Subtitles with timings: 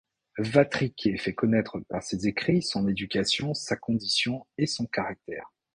[0.39, 5.51] Watriquet fait connaître, par ses écrits, son éducation, sa condition et son caractère.